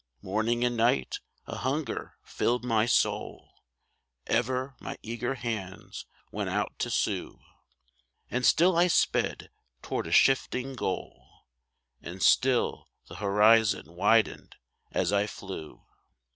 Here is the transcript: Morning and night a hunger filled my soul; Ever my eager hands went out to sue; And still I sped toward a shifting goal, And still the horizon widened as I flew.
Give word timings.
Morning 0.23 0.63
and 0.63 0.75
night 0.75 1.19
a 1.45 1.57
hunger 1.57 2.17
filled 2.23 2.65
my 2.65 2.87
soul; 2.87 3.51
Ever 4.25 4.73
my 4.79 4.97
eager 5.03 5.35
hands 5.35 6.07
went 6.31 6.49
out 6.49 6.73
to 6.79 6.89
sue; 6.89 7.39
And 8.27 8.43
still 8.43 8.75
I 8.75 8.87
sped 8.87 9.51
toward 9.83 10.07
a 10.07 10.11
shifting 10.11 10.73
goal, 10.73 11.43
And 12.01 12.23
still 12.23 12.89
the 13.09 13.17
horizon 13.17 13.93
widened 13.95 14.55
as 14.91 15.13
I 15.13 15.27
flew. 15.27 15.83